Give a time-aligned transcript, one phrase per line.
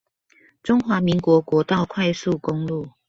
[0.63, 2.87] 中華民國國道快速公路